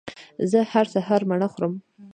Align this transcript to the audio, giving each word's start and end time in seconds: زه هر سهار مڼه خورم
زه 0.51 0.59
هر 0.71 0.85
سهار 0.93 1.21
مڼه 1.29 1.47
خورم 1.53 1.73